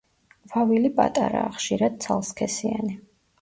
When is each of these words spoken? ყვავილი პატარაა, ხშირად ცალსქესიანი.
ყვავილი 0.53 0.89
პატარაა, 0.99 1.51
ხშირად 1.59 2.01
ცალსქესიანი. 2.07 2.99